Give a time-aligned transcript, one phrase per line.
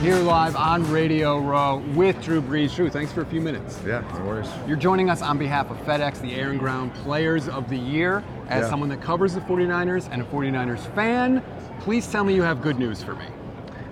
[0.00, 2.74] Here live on Radio Row with Drew Brees.
[2.74, 3.78] Drew, thanks for a few minutes.
[3.86, 4.48] Yeah, no worries.
[4.66, 8.24] You're joining us on behalf of FedEx, the Air and Ground Players of the Year.
[8.48, 8.70] As Yeah.
[8.70, 11.42] someone that covers the 49ers and a 49ers fan,
[11.80, 13.26] please tell me you have good news for me.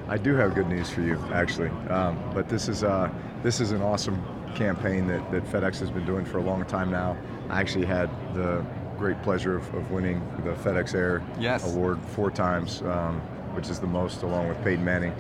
[0.09, 1.69] I do have good news for you, actually.
[1.91, 3.11] Um, but this is uh,
[3.43, 4.23] this is an awesome
[4.55, 7.17] campaign that, that FedEx has been doing for a long time now.
[7.51, 8.65] I actually had the
[8.97, 11.73] great pleasure of, of winning the FedEx Air Yes.
[11.73, 13.21] Award four times, um,
[13.55, 15.15] which is the most, along with Peyton Manning,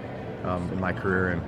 [0.44, 1.28] um, in my career.
[1.28, 1.42] And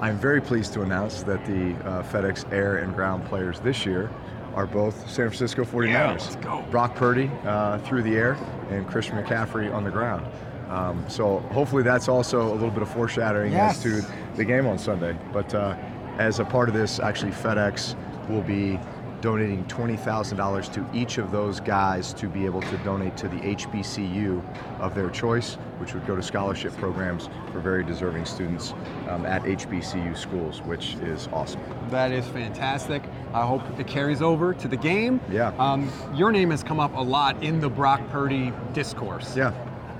[0.00, 4.10] I'm very pleased to announce that the uh, FedEx Air and Ground players this year
[4.54, 5.88] are both San Francisco 49ers.
[5.88, 6.64] Yeah, let's go.
[6.70, 8.32] Brock Purdy uh, through the air
[8.70, 10.26] and Christian McCaffrey on the ground.
[10.68, 13.76] Um, so hopefully that's also a little bit of foreshadowing Yes.
[13.76, 15.16] as to the game on Sunday.
[15.32, 15.76] But uh,
[16.18, 17.94] as a part of this, actually FedEx
[18.28, 18.78] will be
[19.22, 24.42] donating $20,000 to each of those guys to be able to donate to the HBCU
[24.78, 28.74] of their choice, which would go to scholarship programs for very deserving students
[29.08, 31.60] um, at HBCU schools, which is awesome.
[31.88, 33.02] That is fantastic.
[33.32, 35.20] I hope it carries over to the game.
[35.30, 35.48] Yeah.
[35.58, 39.34] Um, your name has come up a lot in the Brock Purdy discourse.
[39.36, 39.52] Yeah.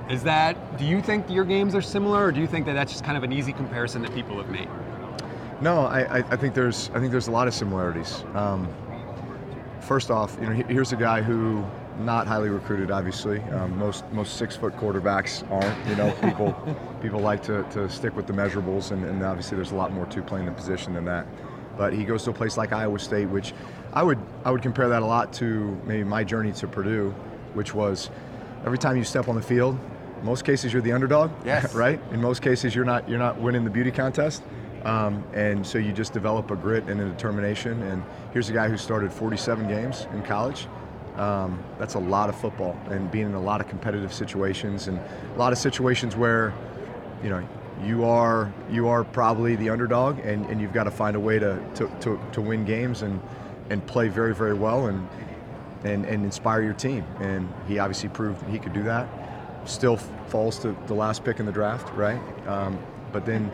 [0.09, 2.93] Is that, do you think your games are similar, or do you think that that's
[2.93, 4.69] just kind of an easy comparison that people have made?
[5.61, 8.23] No, I, I, I think there's I think there's a lot of similarities.
[8.35, 8.69] Um,
[9.81, 11.65] first off, you know, here's a guy who
[11.99, 13.41] not highly recruited, obviously.
[13.41, 15.89] Um, most most six foot quarterbacks aren't.
[15.89, 16.53] You know, people
[17.03, 20.07] people like to, to stick with the measurables, and, and obviously there's a lot more
[20.07, 21.27] to playing the position than that.
[21.77, 23.55] But he goes to a place like Iowa State, which
[23.93, 27.11] I would I would compare that a lot to maybe my journey to Purdue,
[27.55, 28.11] which was
[28.67, 29.79] every time you step on the field,
[30.23, 31.75] most cases you're the underdog, Yes.
[31.75, 32.01] right?
[32.13, 34.43] In most cases you're not you're not winning the beauty contest.
[34.85, 37.83] Um, and so you just develop a grit and a determination.
[37.83, 40.69] And here's a guy who started 47 games in college.
[41.17, 44.99] Um, that's a lot of football and being in a lot of competitive situations and
[45.35, 46.53] a lot of situations where,
[47.25, 47.47] you know,
[47.83, 51.39] you are you are probably the underdog and, and you've got to find a way
[51.39, 53.21] to, to, to, to win games and,
[53.71, 55.09] and play very, very well and,
[55.85, 57.05] and, and inspire your team.
[57.21, 59.09] And he obviously proved he could do that.
[59.67, 62.21] Still falls to the last pick in the draft, right?
[62.47, 62.79] Um,
[63.13, 63.51] but then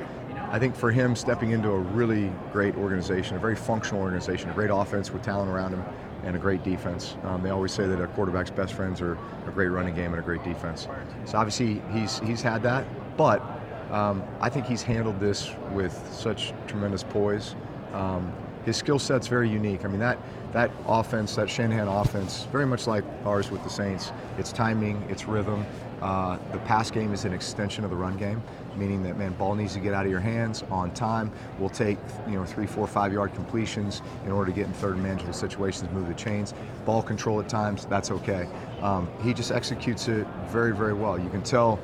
[0.51, 4.53] I think for him stepping into a really great organization, a very functional organization, a
[4.53, 5.83] great offense with talent around him,
[6.25, 7.17] and a great defense.
[7.25, 10.21] Um, they always say that a quarterback's best friends are a great running game and
[10.21, 10.87] a great defense.
[11.25, 12.85] So obviously he's he's had that,
[13.17, 13.43] but
[13.91, 17.55] um, I think he's handled this with such tremendous poise.
[17.93, 18.33] Um,
[18.65, 19.85] his skill set's very unique.
[19.85, 20.19] I mean that
[20.53, 24.13] that offense, that Shanahan offense, very much like ours with the Saints.
[24.39, 25.65] It's timing, it's rhythm.
[26.03, 28.43] Uh, the pass game is an extension of the run game,
[28.77, 31.31] meaning that man, ball needs to get out of your hands on time.
[31.61, 31.97] We'll take
[32.27, 35.33] you know three, four, five yard completions in order to get in third and manageable
[35.33, 36.55] situations, move the chains.
[36.85, 38.49] Ball control at times, that's okay.
[38.81, 41.21] Um, he just executes it very, very well.
[41.21, 41.79] You can tell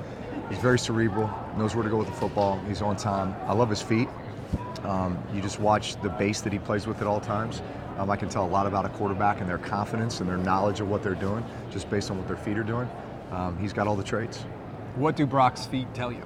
[0.49, 2.59] he's very cerebral, knows where to go with the football.
[2.67, 3.37] He's on time.
[3.47, 4.09] I love his feet.
[4.83, 7.63] Um, you just watch the base that he plays with at all times.
[7.99, 10.81] Um, I can tell a lot about a quarterback and their confidence and their knowledge
[10.81, 12.89] of what they're doing just based on what their feet are doing.
[13.31, 14.39] Um, he's got all the traits.
[14.97, 16.23] What do Brock's feet tell you?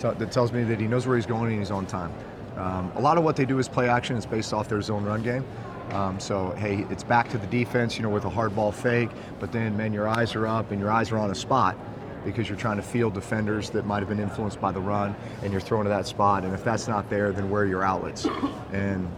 [0.00, 2.12] That tells me that he knows where he's going and he's on time.
[2.56, 4.16] Um, a lot of what they do is play action.
[4.16, 5.44] It's based off their zone run game.
[5.90, 9.10] Um, so hey, it's back to the defense, you know, with a hard ball fake.
[9.38, 11.76] But then, man, your eyes are up and your eyes are on a spot
[12.24, 15.50] because you're trying to field defenders that might have been influenced by the run, and
[15.50, 16.44] you're thrown to that spot.
[16.44, 18.26] And if that's not there, then where are your outlets?
[18.72, 19.08] And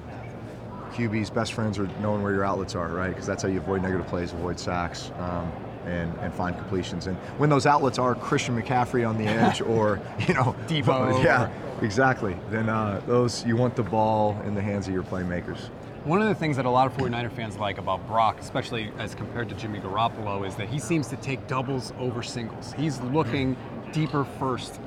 [0.93, 3.08] QB's best friends are knowing where your outlets are, right?
[3.08, 5.11] Because that's how you avoid negative plays, avoid sacks.
[5.19, 5.52] Um,
[5.86, 7.06] and, and find completions.
[7.06, 11.14] And when those outlets are Christian McCaffrey on the edge or, you know, Deebo.
[11.25, 11.50] Yeah,
[11.81, 12.36] exactly.
[12.50, 15.70] Then uh, those, you want the ball in the hands of your playmakers.
[16.04, 19.14] One of the things that a lot of 49er fans like about Brock, especially as
[19.14, 22.75] compared to Jimmy Garoppolo, is that he seems to take doubles over singles.
[22.76, 23.56] He's looking
[23.90, 24.80] deeper first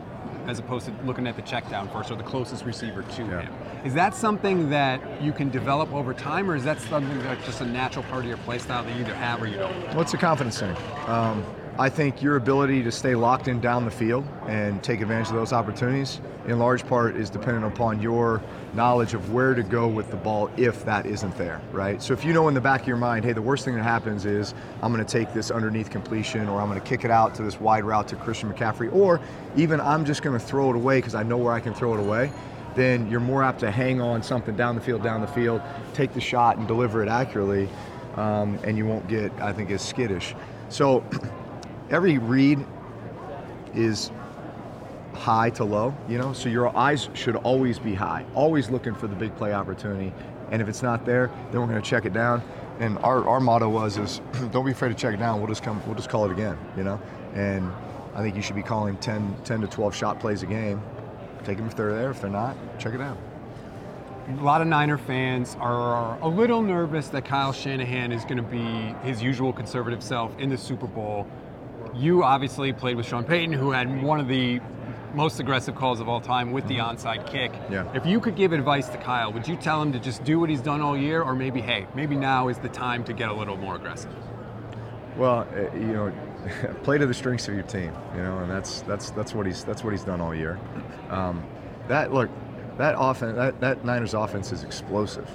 [0.48, 3.42] as opposed to looking at the check down first or the closest receiver to Yeah.
[3.42, 3.54] him.
[3.84, 7.62] Is that something that you can develop over time, or is that something that's just
[7.62, 9.94] a natural part of your play style that you either have or you don't?
[9.96, 10.76] What's the confidence thing?
[11.08, 11.44] Um,
[11.80, 15.36] I think your ability to stay locked in down the field and take advantage of
[15.36, 18.42] those opportunities, in large part, is dependent upon your
[18.74, 22.02] knowledge of where to go with the ball if that isn't there, right?
[22.02, 23.84] So if you know in the back of your mind, hey, the worst thing that
[23.84, 27.12] happens is I'm going to take this underneath completion, or I'm going to kick it
[27.12, 29.22] out to this wide route to Christian McCaffrey, or
[29.56, 31.94] even I'm just going to throw it away because I know where I can throw
[31.94, 32.32] it away.
[32.74, 35.62] Then you're more apt to hang on something down the field, down the field,
[35.94, 37.70] take the shot and deliver it accurately,
[38.16, 40.34] um, and you won't get, I think, as skittish.
[40.70, 41.04] So
[41.90, 42.66] every read
[43.74, 44.12] is
[45.14, 49.08] high to low, you know, so your eyes should always be high, always looking for
[49.08, 50.14] the big play opportunity.
[50.52, 52.42] And if it's not there, then we're going to check it down.
[52.80, 55.40] And our, our motto was is don't be afraid to check it down.
[55.40, 57.02] We'll just come we'll just call it again, you know.
[57.34, 57.72] And
[58.14, 60.82] I think you should be calling 10, 10 to 12 shot plays a game.
[61.44, 62.12] Take them if they're there.
[62.12, 63.18] If they're not, check it out.
[64.30, 68.44] A lot of Niner fans are a little nervous that Kyle Shanahan is going to
[68.44, 71.26] be his usual conservative self in the Super Bowl.
[71.98, 74.60] You obviously played with Sean Payton, who had one of the
[75.14, 77.52] most aggressive calls of all time with the onside kick.
[77.72, 77.92] Yeah.
[77.94, 80.50] If you could give advice to Kyle, would you tell him to just do what
[80.50, 83.34] he's done all year, or maybe, hey, maybe now is the time to get a
[83.34, 84.14] little more aggressive?
[85.18, 86.14] Well, uh, you know,
[86.84, 89.64] play to the strengths of your team, you know, and that's that's that's what he's
[89.64, 90.60] that's what he's done all year.
[91.10, 91.44] Um,
[91.88, 92.30] that look,
[92.78, 95.28] that offense, that, that Niners offense is explosive.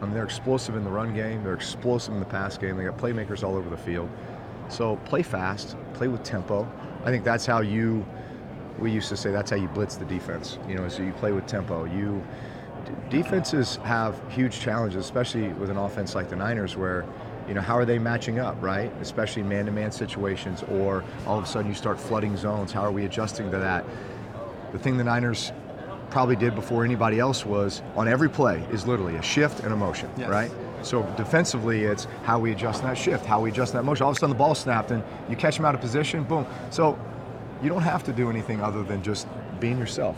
[0.00, 1.44] I mean, they're explosive in the run game.
[1.44, 2.76] They're explosive in the pass game.
[2.76, 4.10] They got playmakers all over the field.
[4.70, 6.70] So play fast, play with tempo.
[7.04, 8.04] I think that's how you.
[8.78, 10.58] We used to say that's how you blitz the defense.
[10.68, 11.84] You know, so you play with tempo.
[11.84, 12.22] You
[13.10, 17.04] defenses have huge challenges, especially with an offense like the Niners, where
[17.48, 18.92] you know how are they matching up, right?
[19.00, 22.72] Especially in man-to-man situations, or all of a sudden you start flooding zones.
[22.72, 23.84] How are we adjusting to that?
[24.72, 25.52] The thing the Niners
[26.10, 29.76] probably did before anybody else was on every play is literally a shift and a
[29.76, 30.28] motion, Yes.
[30.28, 30.50] right?
[30.82, 34.04] So defensively, it's how we adjust that shift, how we adjust that motion.
[34.04, 36.46] All of a sudden, the ball snapped, and you catch them out of position, boom.
[36.70, 36.98] So
[37.62, 39.26] you don't have to do anything other than just
[39.60, 40.16] being yourself.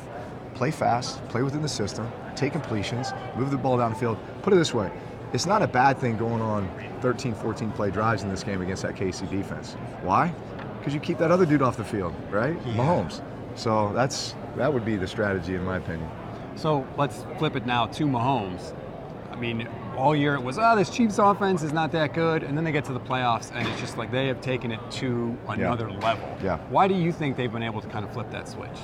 [0.55, 4.19] Play fast, play within the system, take completions, move the ball down the field.
[4.43, 4.91] Put it this way
[5.33, 6.69] it's not a bad thing going on
[7.01, 9.75] 13, 14 play drives in this game against that KC defense.
[10.03, 10.29] Why?
[10.79, 12.59] Because you keep that other dude off the field, right?
[12.65, 13.23] Mahomes.
[13.55, 16.09] So that's that would be the strategy, in my opinion.
[16.57, 18.75] So let's flip it now to Mahomes.
[19.31, 22.43] I mean, all year it was, oh, this Chiefs offense is not that good.
[22.43, 24.81] And then they get to the playoffs, and it's just like they have taken it
[24.93, 26.37] to another level.
[26.43, 26.59] Yeah.
[26.69, 28.79] Why do you think they've been able to kind of flip that switch?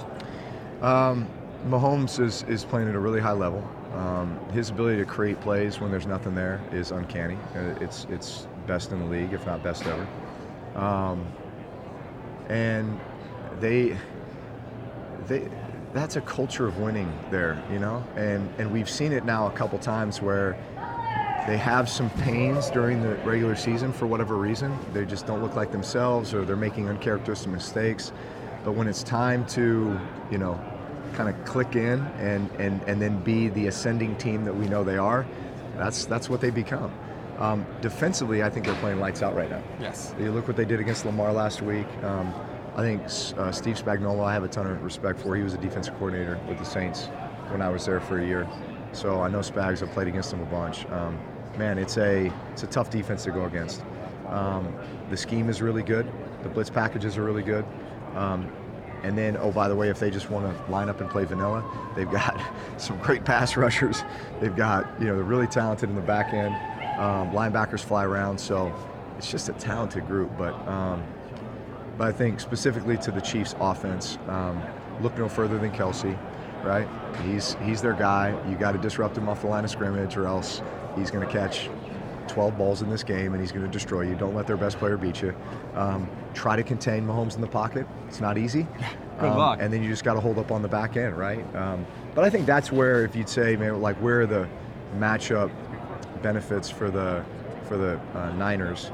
[1.67, 3.69] Mahomes is, is playing at a really high level.
[3.95, 7.37] Um, his ability to create plays when there's nothing there is uncanny.
[7.57, 10.07] Uh, It's it's best in the league, if not best ever.
[10.77, 11.27] Um,
[12.49, 13.01] and
[13.61, 13.97] they
[15.27, 15.49] they
[15.95, 18.05] that's a culture of winning there, you know.
[18.15, 20.57] And and we've seen it now a couple times where
[21.49, 24.79] they have some pains during the regular season for whatever reason.
[24.93, 28.13] They just don't look like themselves, or they're making uncharacteristic mistakes.
[28.65, 29.99] But when it's time to,
[30.31, 30.61] you know,
[31.15, 34.85] kind of click in and, and, and then be the ascending team that we know
[34.85, 35.27] they are,
[35.79, 36.93] that's that's what they become.
[37.39, 39.63] Um, defensively, I think they're playing lights out right now.
[39.81, 40.15] Yes.
[40.21, 41.87] You look what they did against Lamar last week.
[42.03, 42.35] Um,
[42.77, 43.03] I think
[43.39, 45.35] uh, Steve Spagnuolo, I have a ton of respect for.
[45.35, 47.07] He was a defensive coordinator with the Saints
[47.49, 48.47] when I was there for a year,
[48.93, 49.83] so I know Spags.
[49.83, 50.85] I've played against him a bunch.
[50.91, 51.19] Um,
[51.59, 53.83] man, it's a it's a tough defense to go against.
[54.29, 54.75] Um,
[55.11, 56.11] the scheme is really good.
[56.43, 57.65] The blitz packages are really good.
[58.15, 58.51] Um,
[59.03, 61.25] and then, oh, by the way, if they just want to line up and play
[61.25, 62.41] vanilla, they've got
[62.77, 64.03] some great pass rushers.
[64.41, 66.55] They've got, you know, they're really talented in the back end.
[66.99, 68.75] Um, linebackers fly around, so
[69.17, 70.31] it's just a talented group.
[70.37, 71.05] But, um,
[71.97, 74.61] but I think specifically to the Chiefs' offense, um,
[75.01, 76.19] look no further than Kelce,
[76.65, 76.89] right?
[77.25, 78.37] He's he's their guy.
[78.49, 80.61] You got to disrupt him off the line of scrimmage, or else
[80.97, 81.69] he's going to catch
[82.29, 84.15] 12 balls in this game and he's going to destroy you.
[84.15, 85.35] Don't let their best player beat you.
[85.75, 87.87] Um, try to contain Mahomes in the pocket.
[88.07, 88.67] It's not easy.
[89.21, 89.59] Good Um, luck.
[89.61, 91.45] And then you just got to hold up on the back end, right?
[91.57, 94.49] Um, but I think that's where, if you'd say, man, like where are the
[94.97, 95.51] matchup
[96.23, 97.25] benefits for the
[97.65, 98.91] for the uh, Niners?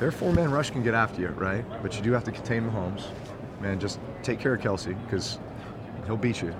[0.00, 1.64] Their four-man rush can get after you, right?
[1.82, 3.06] But you do have to contain Mahomes.
[3.60, 5.38] Man, just take care of Kelce because
[6.06, 6.54] he'll beat you.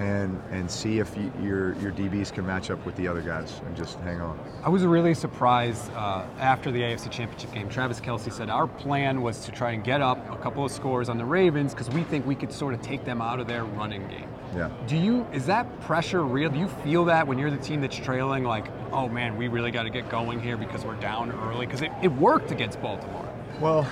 [0.00, 3.60] And and see if you, your your DBs can match up with the other guys
[3.66, 4.40] and just hang on.
[4.64, 7.68] I was really surprised uh, after the AFC Championship game.
[7.68, 11.10] Travis Kelce said our plan was to try and get up a couple of scores
[11.10, 13.66] on the Ravens because we think we could sort of take them out of their
[13.66, 14.30] running game.
[14.56, 14.70] Yeah.
[14.86, 16.48] Do you is that pressure real?
[16.48, 19.70] Do you feel that when you're the team that's trailing, like, oh man, we really
[19.70, 21.66] got to get going here because we're down early?
[21.66, 23.28] Because it, it worked against Baltimore.
[23.60, 23.86] Well,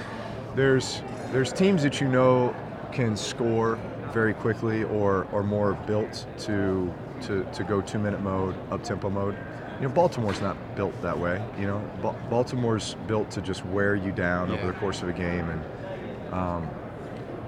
[0.55, 2.57] there's there's teams that you know
[2.93, 3.79] can score
[4.13, 9.11] very quickly or or more built to to, to go two minute mode, up tempo
[9.11, 9.37] mode.
[9.81, 11.41] You know, Baltimore's not built that way.
[11.59, 14.57] You know, ba- Baltimore's built to just wear you down Yeah.
[14.57, 16.69] over the course of a game, and um,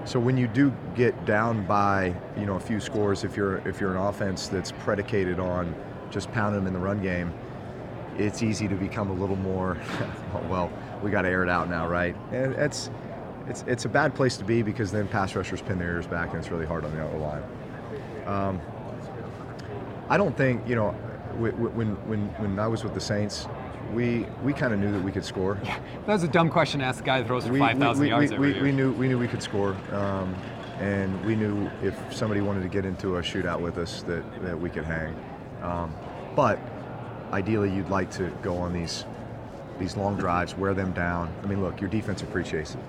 [0.05, 3.81] so when you do get down by you know a few scores, if you're if
[3.81, 5.75] you're an offense that's predicated on
[6.11, 7.33] just pounding them in the run game,
[8.19, 9.77] it's easy to become a little more
[10.49, 10.71] well.
[11.03, 12.15] We got to air it out now, right?
[12.33, 12.91] And it's
[13.49, 16.31] it's it's a bad place to be because then pass rushers pin their ears back,
[16.31, 17.43] and it's really hard on the other line.
[18.27, 18.61] Um,
[20.09, 20.91] I don't think you know
[21.41, 23.47] wh- wh- when when when I was with the Saints,
[23.93, 25.55] we we kind of knew that we could score.
[26.07, 28.31] That was a dumb question to ask a guy that throws for We- 5,000 yards
[28.31, 28.63] we, every we, year.
[28.65, 30.35] we knew we knew we could score, um,
[30.81, 34.59] and we knew if somebody wanted to get into a shootout with us that, that
[34.61, 35.15] we could hang.
[35.63, 35.95] Um,
[36.37, 36.59] but
[37.33, 39.05] ideally, you'd like to go on these
[39.79, 41.33] these long drives, wear them down.
[41.43, 42.81] I mean, look, your defense appreciates it.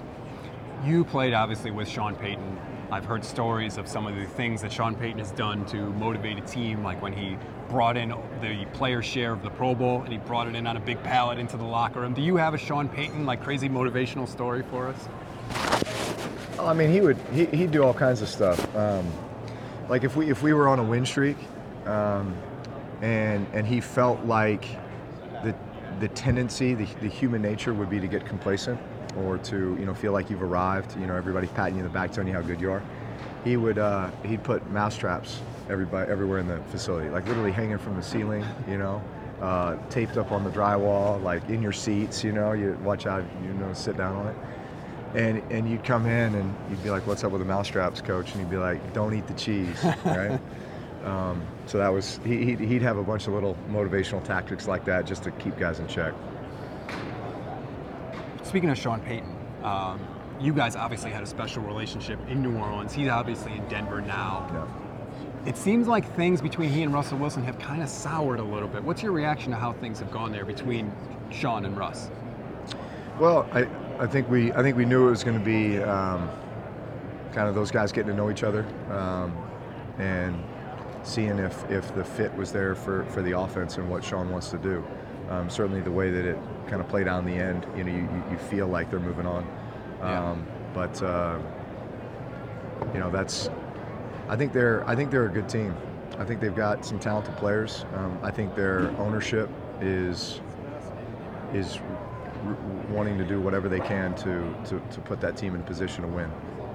[0.83, 2.59] You played obviously with Sean Payton.
[2.91, 6.39] I've heard stories of some of the things that Sean Payton has done to motivate
[6.39, 7.37] a team, like when he
[7.69, 8.09] brought in
[8.41, 11.01] the player share of the Pro Bowl and he brought it in on a big
[11.03, 12.15] pallet into the locker room.
[12.15, 15.07] Do you have a Sean Payton like crazy motivational story for us?
[16.59, 18.75] I mean, he would he, he'd do all kinds of stuff.
[18.75, 19.05] Um,
[19.87, 21.37] like if we if we were on a win streak,
[21.85, 22.35] um,
[23.01, 24.65] and and he felt like
[25.43, 25.55] the
[25.99, 28.79] the tendency, the, the human nature would be to get complacent
[29.17, 30.99] or to you know feel like you've arrived.
[30.99, 32.83] You know, everybody patting you in the back, telling you how good you are.
[33.43, 37.77] He would uh, he'd put mouse traps everybody everywhere in the facility, like literally hanging
[37.77, 38.45] from the ceiling.
[38.67, 39.01] You know.
[39.41, 43.23] Uh, taped up on the drywall, like in your seats, you know, you watch out,
[43.41, 44.35] you know, sit down on it
[45.15, 48.31] and and you'd come in and you'd be like, "What's up with the mousetraps, coach?"
[48.31, 50.39] And he'd be like, "Don't eat the cheese," right?
[51.03, 54.85] Um, so that was he, he'd, he'd have a bunch of little motivational tactics like
[54.85, 56.13] that just to keep guys in check.
[58.51, 59.97] Speaking of Sean Payton, um,
[60.37, 62.91] you guys obviously had a special relationship in New Orleans.
[62.91, 64.45] He's obviously in Denver now.
[64.51, 65.49] Yeah.
[65.49, 68.67] It seems like things between he and Russell Wilson have kind of soured a little
[68.67, 68.83] bit.
[68.83, 70.91] What's your reaction to how things have gone there between
[71.29, 72.09] Sean and Russ?
[73.21, 76.29] Well, I, I think we I think we knew it was going to be um,
[77.31, 79.33] kind of those guys getting to know each other um,
[79.97, 80.35] and
[81.03, 84.49] seeing if, if the fit was there for, for the offense and what Sean wants
[84.49, 84.85] to do.
[85.31, 87.91] Um, certainly the way that it kind of played out in the end, you know,
[87.91, 89.47] you, you- feel like they're moving on.
[89.99, 90.31] Yeah.
[90.31, 91.39] Um, but uh,
[92.93, 93.49] you know, that's
[94.27, 95.73] I think they're I think they're a good team.
[96.19, 97.85] I think they've got some talented players.
[97.95, 100.41] Um, I think their ownership is
[101.53, 101.77] is
[102.45, 102.57] r-
[102.89, 106.01] wanting to do whatever they can to, to, to put that team in a position
[106.01, 106.29] to win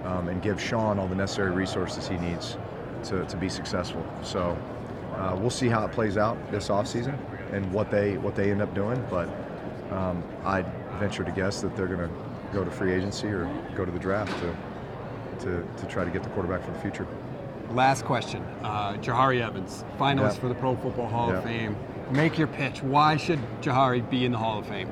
[0.04, 2.56] um, and give Sean all the necessary resources he needs
[3.04, 4.04] to, to be successful.
[4.22, 4.56] So
[5.16, 7.18] uh, we'll see how it plays out this offseason
[7.52, 9.04] and what they what they end up doing.
[9.10, 9.28] But
[9.90, 10.66] um, I'd
[10.98, 12.10] venture to guess that they're going to
[12.52, 14.56] go to free agency or go to the draft to,
[15.44, 17.06] to, to try to get the quarterback for the future.
[17.70, 18.42] Last question.
[18.62, 20.40] Uh, Jahri Evans, finalist Yeah.
[20.40, 21.76] for the Pro Football Hall of Fame.
[22.10, 22.82] Make your pitch.
[22.82, 24.88] Why should Jahri be in the Hall of Fame?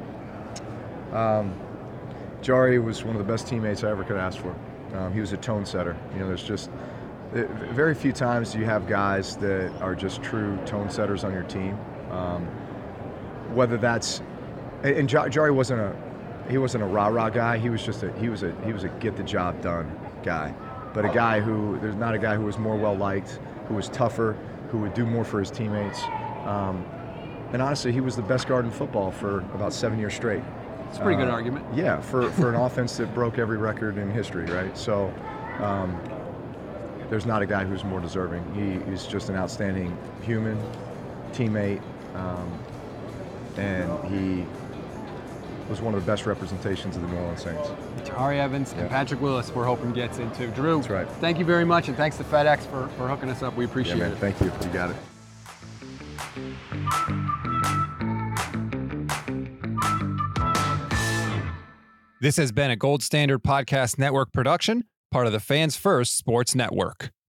[2.43, 4.55] Jahri was one of the best teammates I ever could ask for.
[4.97, 5.97] Um, he was a tone setter.
[6.13, 6.71] You know, there's just
[7.35, 11.43] eh, very few times you have guys that are just true tone setters on your
[11.45, 11.79] team.
[12.15, 12.47] Um,
[13.55, 14.21] whether that's
[14.83, 15.95] and, and Jahri wasn't a
[16.49, 17.59] he wasn't a rah rah guy.
[17.59, 20.55] He was just a he was a he was a get the job done guy.
[20.93, 23.89] But a guy who there's not a guy who was more well liked, who was
[23.89, 24.37] tougher,
[24.71, 26.03] who would do more for his teammates.
[26.45, 26.85] Um,
[27.53, 30.43] and honestly, he was the best guard in football for about seven years straight.
[30.89, 31.65] It's a pretty good Uh, argument.
[31.75, 34.77] Yeah, for, for an offense that broke every record in history, right?
[34.77, 35.13] So
[35.61, 35.99] um,
[37.11, 38.43] there's not a guy who's more deserving.
[38.55, 40.59] He, he's just an outstanding human,
[41.33, 41.81] teammate,
[42.15, 42.59] um,
[43.57, 44.47] and he
[45.69, 47.69] was one of the best representations of the New Orleans Saints.
[48.09, 50.47] Jahri Evans and Patrick Willis, we're hoping gets into.
[50.49, 51.09] Drew, That's right.
[51.21, 53.57] thank you very much, and thanks to FedEx for, for hooking us up.
[53.57, 54.19] We Yeah, appreciate man, it.
[54.19, 54.47] thank you.
[54.63, 54.97] You got it.
[62.21, 66.55] This has been a Gold Standard Podcast Network production, part of the Fans First Sports
[66.55, 67.11] Network.